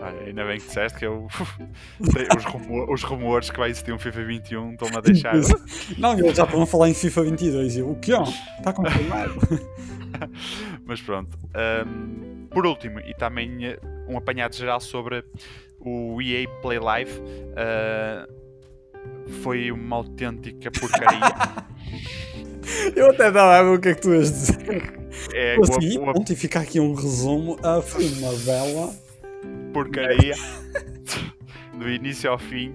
[0.00, 1.26] Olha, ainda bem que disseste que eu.
[2.36, 5.34] os, rumor, os, rumores que vai existir um FIFA 21 estão-me a deixar.
[5.98, 7.76] Não, eles já estão a falar em FIFA 22.
[7.76, 8.22] E eu, o que é?
[8.58, 9.34] Está confirmado.
[10.86, 11.36] Mas pronto.
[11.86, 15.24] Um, por último, e também eh, um apanhado geral sobre
[15.80, 17.20] o EA Play Live.
[17.20, 18.38] Uh,
[19.42, 21.20] foi uma autêntica porcaria.
[22.94, 24.94] Eu até dava a ver o que é que tu ias dizer.
[25.32, 26.12] É, assim, uma...
[26.28, 27.58] e ficar aqui um resumo.
[27.62, 29.07] A foi uma bela
[29.72, 30.34] porcaria
[31.76, 32.74] do início ao fim.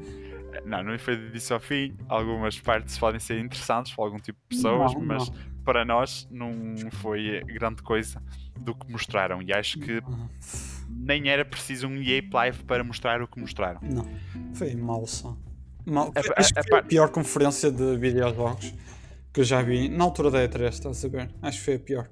[0.65, 1.95] Não, não foi do início ao fim.
[2.07, 5.35] Algumas partes podem ser interessantes para algum tipo de pessoas, não, mas não.
[5.63, 6.53] para nós não
[6.91, 8.21] foi grande coisa
[8.59, 9.41] do que mostraram.
[9.41, 10.01] E acho que
[10.89, 13.81] nem era preciso um EA Live para mostrar o que mostraram.
[13.83, 14.07] Não,
[14.53, 15.37] foi mal só.
[15.85, 16.13] Mal.
[16.15, 18.73] A, acho que foi a pior conferência de videojogos
[19.33, 21.29] que eu já vi na altura da E3, estás a ver?
[21.41, 22.09] Acho que foi a pior.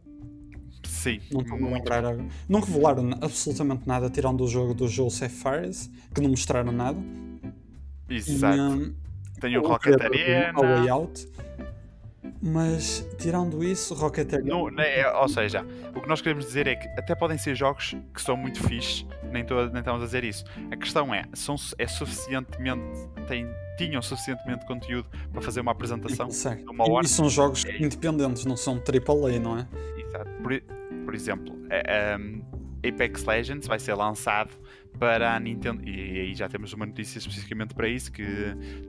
[0.83, 2.25] Sim, não estou a lembrar agora.
[2.47, 6.99] Não revelaram absolutamente nada, tirando o jogo do Joseph Fares, que não mostraram nada.
[8.09, 8.57] Exato.
[8.57, 8.95] E, um,
[9.39, 10.59] Tem o Rocket Arena.
[10.59, 11.27] O Way Out.
[12.41, 14.81] Mas, tirando isso, Rocket Arena.
[14.83, 15.65] é, ou seja,
[15.95, 19.05] o que nós queremos dizer é que até podem ser jogos que são muito fixes,
[19.31, 20.43] nem, tô, nem estamos a dizer isso.
[20.71, 22.83] A questão é, são, é suficientemente.
[23.27, 27.05] Têm, tinham suficientemente conteúdo para fazer uma apresentação de uma hora.
[27.05, 27.77] E são jogos é.
[27.77, 29.67] independentes, não são AAA, não é?
[30.11, 30.29] Exato.
[30.43, 30.61] Por,
[31.05, 32.41] por exemplo, um,
[32.87, 34.51] Apex Legends vai ser lançado
[34.99, 38.25] para a Nintendo, e aí já temos uma notícia especificamente para isso, que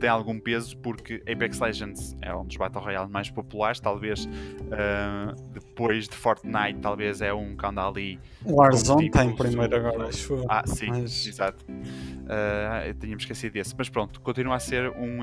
[0.00, 5.34] tem algum peso, porque Apex Legends é um dos Battle Royale mais populares, talvez uh,
[5.52, 8.18] depois de Fortnite, talvez é um que anda ali.
[8.44, 11.26] Warzone tipo, tem primeiro agora, acho Ah, sim, mas...
[11.26, 11.64] exato.
[11.70, 15.22] Uh, eu tinha-me esquecido desse, mas pronto, continua a ser um.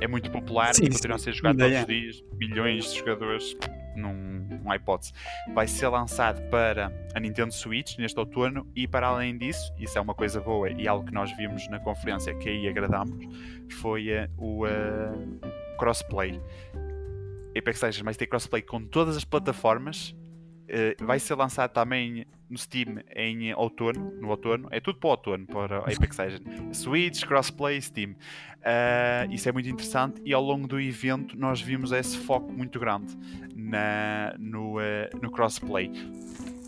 [0.00, 1.30] é muito popular, sim, continua sim.
[1.30, 3.56] a ser jogado todos os dias, milhões de jogadores
[3.96, 5.12] num, numa hipótese.
[5.54, 10.00] Vai ser lançado para a Nintendo Switch neste outono e para além disso, isso é
[10.00, 13.16] uma coisa boa e algo que nós vimos na conferência que aí agradamos,
[13.80, 16.40] foi uh, o uh, crossplay.
[17.56, 20.10] Apex Legends vai ter crossplay com todas as plataformas.
[20.68, 25.10] Uh, vai ser lançado também no Steam em outono, no outono, é tudo para o
[25.10, 26.78] outono, para Apex Legends.
[26.78, 28.10] Switch, crossplay, Steam.
[28.10, 32.80] Uh, isso é muito interessante e ao longo do evento nós vimos esse foco muito
[32.80, 33.16] grande
[33.54, 34.82] na, no, uh,
[35.22, 35.90] no crossplay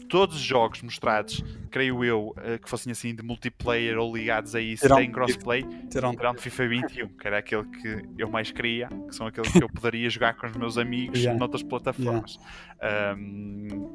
[0.08, 4.60] todos os jogos mostrados, creio eu, uh, que fossem assim de multiplayer ou ligados a
[4.60, 8.88] isso, têm crossplay, terão, terão de FIFA 21, que era aquele que eu mais queria,
[8.88, 11.38] que são aqueles que eu poderia jogar com os meus amigos yeah.
[11.38, 12.38] noutras plataformas.
[12.82, 13.16] Yeah.
[13.18, 13.92] Um,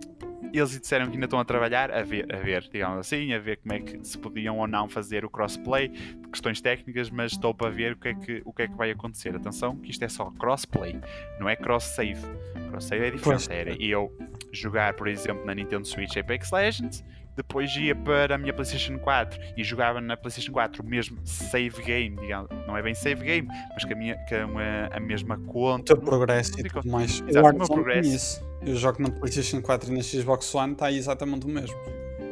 [0.53, 3.57] eles disseram que ainda estão a trabalhar, a ver, a ver, digamos assim, a ver
[3.57, 5.89] como é que se podiam ou não fazer o crossplay,
[6.31, 8.91] questões técnicas, mas estou para ver o que é que, o que, é que vai
[8.91, 9.35] acontecer.
[9.35, 10.99] Atenção, que isto é só crossplay,
[11.39, 12.21] não é cross-save.
[12.69, 13.51] Cross-save é diferente.
[13.51, 14.15] Era eu
[14.53, 17.03] jogar, por exemplo, na Nintendo Switch Apex Legends,
[17.35, 21.81] depois ia para a minha PlayStation 4 e jogava na PlayStation 4 o mesmo save
[21.81, 24.45] game, digamos, não é bem save game, mas que a, minha, que a,
[24.91, 25.93] a mesma conta.
[25.93, 27.23] O teu progresso e tudo mais.
[27.27, 28.47] Exato, o meu progresso.
[28.61, 31.75] Eu jogo na PlayStation 4 e na Xbox One, está exatamente o mesmo.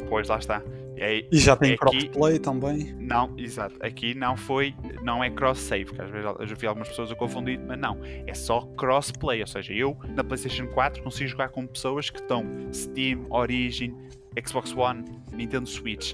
[0.07, 0.61] Pois lá está.
[1.03, 2.95] É, e já tem é crossplay também?
[2.99, 3.75] Não, exato.
[3.83, 7.15] Aqui não foi, não é cross-save, que às vezes eu já vi algumas pessoas a
[7.15, 7.97] confundir, mas não.
[8.27, 12.45] É só crossplay, ou seja, eu na PlayStation 4 consigo jogar com pessoas que estão
[12.71, 13.97] Steam, Origin,
[14.47, 16.13] Xbox One, Nintendo Switch.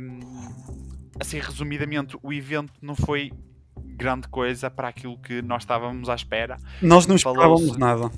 [0.00, 0.18] Um,
[1.20, 3.32] assim, resumidamente, o evento não foi
[3.76, 6.56] grande coisa para aquilo que nós estávamos à espera.
[6.80, 8.10] Nós não esperávamos nada.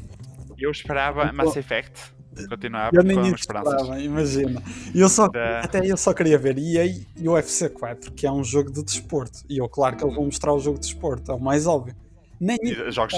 [0.57, 2.15] Eu esperava Mass Effect.
[2.49, 4.63] Continuava eu nem esperava, imagina.
[4.95, 5.61] Eu só, da...
[5.61, 6.85] Até eu só queria ver EA
[7.17, 9.41] e o UFC 4, que é um jogo de desporto.
[9.49, 11.95] E eu, claro que eles vão mostrar o jogo de desporto, é o mais óbvio.
[12.39, 12.59] Nem
[12.91, 13.15] jogos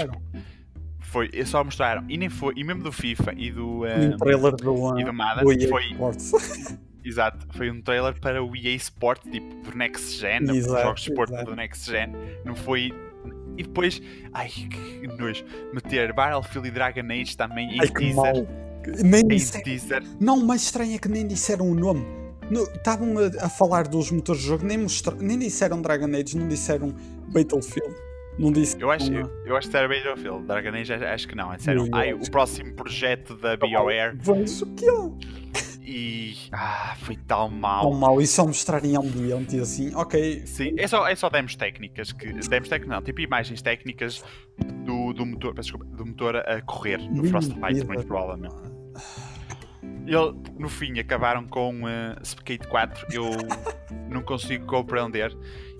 [1.01, 5.01] foi, só mostraram, e nem foi, e mesmo do FIFA e do, um, trailer do,
[5.01, 5.97] e do do foi,
[7.03, 11.11] Exato, foi um trailer para o EA Sport, tipo, do Next Gen, exato, jogos de
[11.11, 12.13] esporte do Next Gen,
[12.45, 12.93] não foi
[13.57, 14.01] e depois,
[14.33, 18.47] ai que nojo, meter Battlefield e Dragon Age também em ai, teaser.
[19.05, 19.63] Nem disser...
[19.63, 20.03] teaser.
[20.21, 22.05] Não, o mais estranho é que nem disseram o nome.
[22.75, 25.15] Estavam a, a, falar dos motores de jogo, nem, mostra...
[25.15, 26.95] nem disseram Dragon Age, não disseram
[27.29, 27.95] Battlefield.
[28.39, 28.81] Não disse.
[28.81, 30.47] Eu acho, eu, eu acho que era Battlefield.
[30.47, 31.55] Dragon Age acho que não.
[31.55, 34.17] Disseram, ai, o próximo projeto da BioWare.
[34.17, 35.69] Vejo o que é.
[35.89, 36.37] E.
[36.53, 37.91] Ah, foi tão mal.
[37.91, 38.21] Tão mal.
[38.21, 40.47] E só mostrar em ambiente e assim, ok.
[40.47, 42.13] Sim, é só, é só demos técnicas.
[42.13, 44.23] Que, demos técnicas, não, tipo imagens técnicas
[44.85, 48.55] do, do, motor, desculpa, do motor a correr, do Frostbite, muito provavelmente.
[49.83, 53.07] Ele, no fim, acabaram com uh, Skate 4.
[53.13, 53.31] Eu
[54.09, 55.37] não consigo compreender.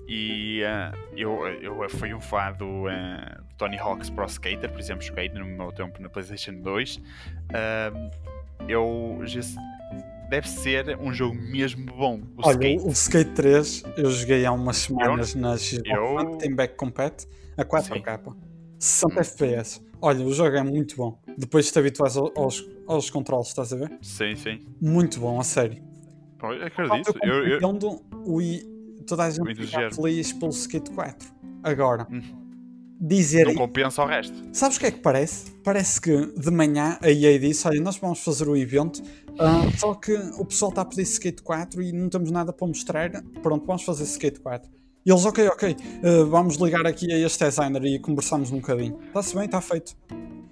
[0.07, 5.03] E uh, eu, eu fui um fã do uh, Tony Hawk's Pro Skater, por exemplo,
[5.03, 6.95] joguei no meu tempo na PlayStation 2.
[6.97, 7.01] Uh,
[8.67, 9.19] eu
[10.29, 12.21] deve ser um jogo mesmo bom.
[12.37, 12.85] O Olha, Skate.
[12.85, 16.37] o Skate 3 eu joguei há umas semanas eu, na Xbox eu...
[16.37, 17.27] tem back compete
[17.57, 18.48] a 4K.
[18.79, 19.19] 60 hum.
[19.19, 19.81] FPS.
[20.01, 21.19] Olha, o jogo é muito bom.
[21.37, 23.91] Depois te habituas aos, aos controles, estás a ver?
[24.01, 24.59] Sim, sim.
[24.81, 25.83] Muito bom, a sério.
[26.37, 27.13] Pô, acredito.
[27.21, 28.01] Eu, eu, eu...
[28.25, 28.39] O,
[29.05, 31.29] toda a gente fica feliz pelo Skate 4.
[31.61, 32.21] Agora, hum.
[32.99, 33.45] dizer.
[33.45, 34.35] Não compensa o resto.
[34.53, 35.51] Sabes o que é que parece?
[35.63, 39.03] Parece que de manhã a EA disse: Olha, nós vamos fazer o evento
[39.39, 42.67] Uh, só que o pessoal está a pedir Skate 4 e não temos nada para
[42.67, 43.09] mostrar.
[43.41, 44.69] Pronto, vamos fazer Skate 4.
[45.05, 48.99] E eles, ok, ok, uh, vamos ligar aqui a este designer e conversamos um bocadinho.
[49.07, 49.95] Está-se bem, está feito.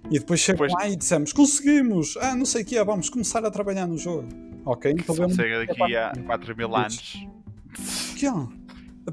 [0.09, 2.17] E depois chegamos lá e dissemos: conseguimos!
[2.17, 4.27] Ah, não sei o que, vamos começar a trabalhar no jogo.
[4.65, 5.35] Ok, então vemos.
[5.35, 7.27] Chega daqui a 4 mil anos.
[8.17, 8.47] Que, ó,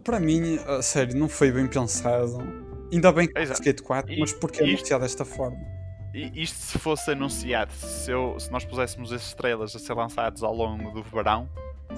[0.03, 2.39] para mim, a sério, não foi bem pensado.
[2.93, 3.61] Ainda bem que Exato.
[3.61, 5.59] Skate 4, mas porque é anunciado desta forma?
[6.15, 10.55] isto se fosse anunciado, se, eu, se nós puséssemos esses trailers a ser lançados ao
[10.55, 11.49] longo do verão,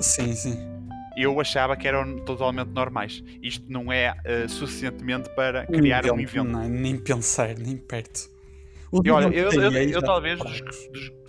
[0.00, 0.56] sim, sim.
[1.16, 3.24] Eu achava que eram totalmente normais.
[3.42, 6.44] Isto não é uh, suficientemente para criar um, um evento.
[6.44, 8.28] Não, nem pensar, nem perto.
[9.02, 10.60] e olha, eu, eu, eu, eu talvez dos,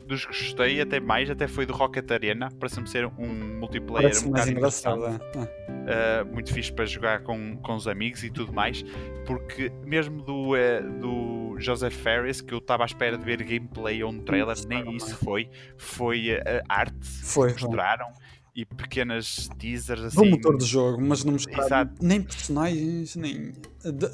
[0.05, 4.31] dos, que gostei até mais, até foi do Rocket Arena, parece-me ser um multiplayer um
[4.31, 5.01] bocado engraçado.
[5.05, 8.83] Uh, muito fixe para jogar com, com os amigos e tudo mais,
[9.25, 14.03] porque mesmo do, uh, do Joseph Ferris, que eu estava à espera de ver gameplay
[14.03, 15.49] ou um trailer, nem isso foi.
[15.77, 18.07] Foi a arte foi, que mostraram
[18.57, 20.15] e pequenas teasers assim.
[20.15, 23.53] Do motor do jogo, mas não mostraram nem personagens, nem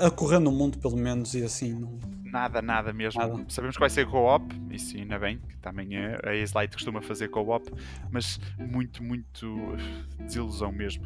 [0.01, 1.79] a correr no mundo, pelo menos, e assim.
[1.79, 1.97] Não...
[2.25, 3.21] Nada, nada mesmo.
[3.21, 3.45] Nada.
[3.47, 7.29] Sabemos que vai ser co-op, isso ainda bem, que também é, a Slide costuma fazer
[7.29, 7.71] co-op,
[8.11, 9.77] mas muito, muito
[10.19, 11.05] desilusão mesmo.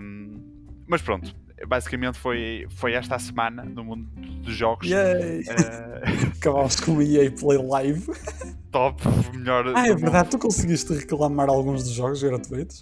[0.00, 0.40] Um,
[0.86, 1.34] mas pronto,
[1.66, 4.08] basicamente foi, foi esta semana no mundo
[4.42, 4.88] dos jogos.
[4.88, 4.92] Uh...
[6.38, 8.06] Acabámos com o EA Play Live.
[8.70, 9.02] Top,
[9.34, 9.72] melhor.
[9.74, 10.30] Ah, é verdade, mundo.
[10.30, 12.80] tu conseguiste reclamar alguns dos jogos gratuitos?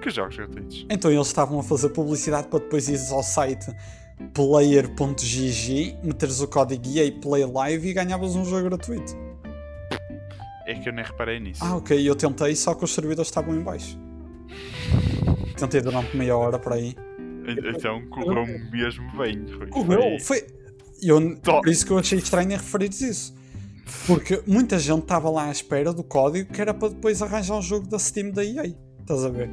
[0.00, 0.86] Que jogos gratuitos?
[0.90, 3.66] Então eles estavam a fazer publicidade para depois ires ao site
[4.34, 9.16] player.gg, meteres o código EA Play Live e ganhavas um jogo gratuito.
[10.66, 11.62] É que eu nem reparei nisso.
[11.64, 13.98] Ah, ok, eu tentei, só que os servidores estavam em baixo.
[15.56, 16.96] Tentei durante meia hora por aí.
[17.46, 19.66] Então correu mesmo bem, Rui.
[19.68, 20.46] Correu, foi.
[21.02, 23.34] Eu, por isso que eu achei estranho referir isso.
[24.06, 27.62] Porque muita gente estava lá à espera do código que era para depois arranjar um
[27.62, 28.74] jogo da Steam da EA.
[29.00, 29.50] Estás a ver?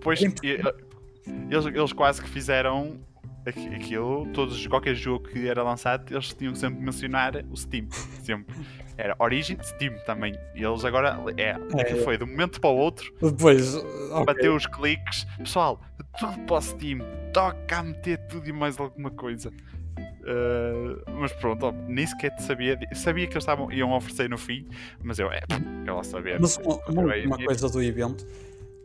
[0.00, 3.00] Pois, eles, eles quase que fizeram
[3.46, 7.88] aquilo, todos, qualquer jogo que era lançado, eles tinham que sempre mencionar o Steam.
[8.22, 8.54] Sempre.
[8.96, 10.34] Era Origin, Steam também.
[10.54, 13.14] E eles agora, é, é, foi de um momento para o outro.
[13.22, 14.24] Depois, okay.
[14.24, 15.24] bateu os cliques.
[15.38, 15.80] Pessoal,
[16.18, 16.98] tudo para o Steam.
[17.32, 19.50] Toca a meter tudo e mais alguma coisa.
[19.50, 22.78] Uh, mas pronto, ó, nem sequer sabia.
[22.92, 24.68] Sabia que eles estavam, iam oferecer no fim,
[25.02, 25.40] mas eu, é,
[25.86, 26.38] eu lá saber.
[26.40, 28.26] Mas uma, uma, uma coisa do evento.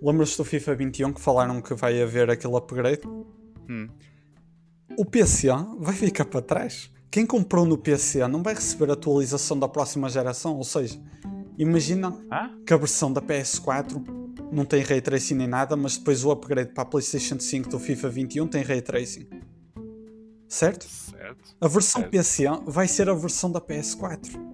[0.02, 3.02] Lembras-te do FIFA 21 que falaram que vai haver aquele upgrade?
[3.68, 3.88] Hum
[4.98, 5.48] o PC
[5.80, 6.92] vai ficar para trás.
[7.10, 11.00] Quem comprou no PC não vai receber a atualização da próxima geração, ou seja,
[11.58, 12.50] imagina ah?
[12.66, 14.04] que a versão da PS4
[14.52, 17.80] não tem ray tracing nem nada, mas depois o upgrade para a PlayStation 5 do
[17.80, 19.28] FIFA 21 tem ray tracing.
[20.48, 20.88] Certo?
[20.88, 21.56] Certo.
[21.60, 22.12] A versão certo.
[22.12, 24.53] PC vai ser a versão da PS4.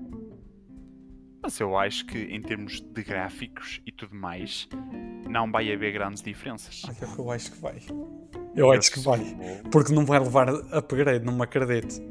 [1.41, 4.67] Mas eu acho que em termos de gráficos e tudo mais,
[5.27, 6.83] não vai haver grandes diferenças.
[6.85, 7.81] Olha, eu acho que vai.
[7.89, 9.19] Eu, eu acho que vai.
[9.71, 12.01] Porque não vai levar upgrade, não me acredito.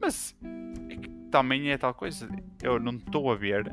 [0.00, 0.34] Mas
[0.88, 2.28] é também é tal coisa.
[2.62, 3.70] Eu não estou a ver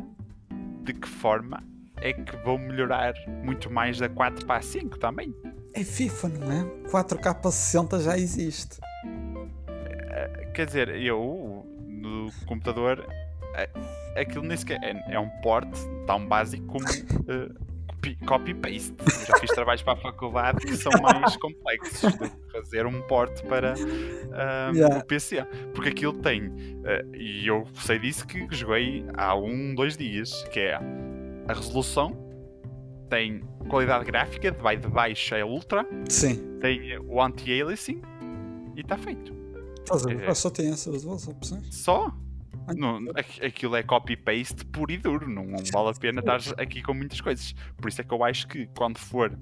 [0.84, 1.64] de que forma
[1.98, 5.34] é que vão melhorar muito mais da 4 para a 5 também.
[5.74, 6.64] É FIFA, não é?
[6.90, 8.80] 4K 60 já existe.
[9.68, 13.06] Eh, quer dizer, eu no computador
[13.56, 15.68] é, aquilo nem sequer é, é um port
[16.06, 17.72] tão básico como uh,
[18.26, 18.96] copy-paste.
[19.28, 23.42] Já fiz trabalhos para a faculdade que são mais complexos do que fazer um port
[23.44, 24.98] para uh, yeah.
[24.98, 25.46] o PC.
[25.74, 30.60] Porque aquilo tem, uh, e eu sei disso que joguei há um, dois dias, que
[30.60, 32.18] é a resolução,
[33.10, 36.58] tem qualidade gráfica, vai de baixo a ultra, Sim.
[36.60, 38.02] tem o anti-aliasing
[38.76, 39.34] e está feito.
[39.80, 40.24] Estás a ver?
[40.24, 41.76] É, só tem essas duas opções.
[41.76, 42.14] Só?
[42.76, 43.00] Não,
[43.44, 47.20] aquilo é copy-paste puro e duro, não, não vale a pena estar aqui com muitas
[47.20, 47.54] coisas.
[47.78, 49.38] Por isso é que eu acho que quando for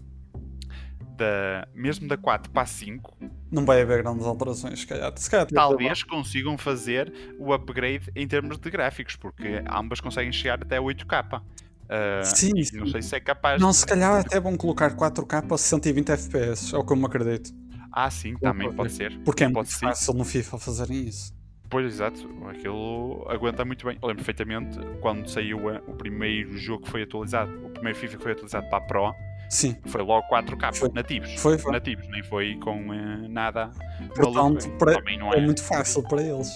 [1.17, 3.17] da, mesmo da 4 para a 5,
[3.51, 5.12] não vai haver grandes alterações, se calhar.
[5.15, 10.62] Se calhar talvez consigam fazer o upgrade em termos de gráficos, porque ambas conseguem chegar
[10.62, 11.41] até 8K.
[11.41, 12.77] Uh, sim, sim.
[12.77, 13.62] Não sei se é capaz.
[13.62, 17.05] Não, se calhar até vão colocar 4K a 120 FPS, é o que eu me
[17.05, 17.51] acredito.
[17.91, 19.19] Ah, sim, também pode ser.
[19.23, 21.34] Porque é pode muito fácil no FIFA fazerem isso.
[21.69, 22.27] Pois, exato.
[22.49, 23.97] Aquilo aguenta muito bem.
[24.01, 28.23] Eu lembro perfeitamente quando saiu o primeiro jogo que foi atualizado, o primeiro FIFA que
[28.23, 29.13] foi atualizado para a Pro.
[29.49, 29.75] Sim.
[29.86, 30.89] Foi logo 4K, foi.
[30.93, 31.34] nativos.
[31.36, 31.71] Foi, foi.
[31.71, 33.71] Nativos, nem foi com uh, nada.
[34.15, 34.93] Portanto, para...
[34.93, 36.49] é, é muito fácil para eles.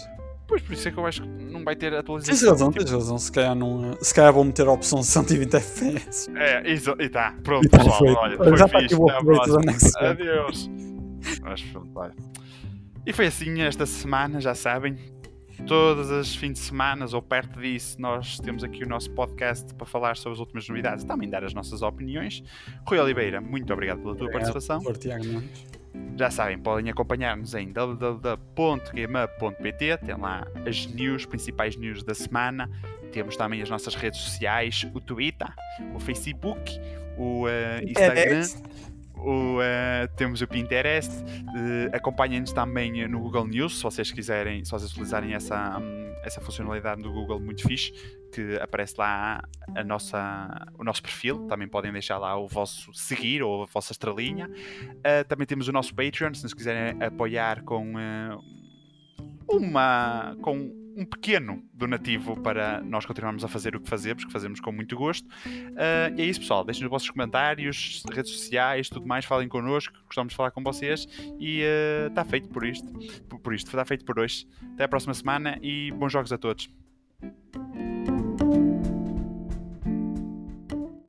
[0.48, 2.36] Pois, por isso é que eu acho que não vai ter atualização.
[2.36, 3.18] Tens razão, tens razão.
[3.18, 6.32] Se calhar, não, se calhar vão meter a opção de 120 FPS.
[6.36, 7.34] É, isso, e tá.
[7.44, 8.16] Pronto, tá, pessoal.
[8.18, 10.70] Olha, foi Já está aqui o upgrade Adeus.
[11.42, 12.12] Mas pronto, vai.
[13.06, 14.96] E foi assim esta semana, já sabem.
[15.68, 19.86] Todas as fins de semana ou perto disso, nós temos aqui o nosso podcast para
[19.86, 22.42] falar sobre as últimas novidades e também dar as nossas opiniões.
[22.88, 24.82] Rui Oliveira, muito obrigado pela tua obrigado participação.
[26.18, 32.70] Já sabem, podem acompanhar-nos em www.gameup.pt, tem lá as news, principais news da semana.
[33.12, 35.54] Temos também as nossas redes sociais, o Twitter,
[35.94, 36.80] o Facebook,
[37.18, 37.50] o uh,
[37.86, 38.44] Instagram
[39.24, 44.72] o, uh, temos o Pinterest, uh, acompanhem-nos também no Google News, se vocês quiserem, se
[44.72, 47.94] vocês utilizarem essa, um, essa funcionalidade do Google muito fixe,
[48.32, 49.42] que aparece lá
[49.76, 53.94] a nossa, o nosso perfil, também podem deixar lá o vosso seguir ou a vossa
[53.94, 54.50] estrelinha.
[54.50, 57.94] Uh, também temos o nosso Patreon, se nos quiserem apoiar com
[59.48, 64.60] uma com um pequeno donativo para nós continuarmos a fazer o que fazemos, que fazemos
[64.60, 65.26] com muito gosto.
[65.28, 66.64] Uh, e é isso, pessoal.
[66.64, 69.26] Deixem os vossos comentários, redes sociais, tudo mais.
[69.26, 71.08] Falem connosco, gostamos de falar com vocês.
[71.40, 71.62] E
[72.08, 72.92] está ah, uh, feito por isto.
[73.28, 74.48] Por, por isto, está feito por hoje.
[74.74, 76.70] Até a próxima semana e bons jogos a todos.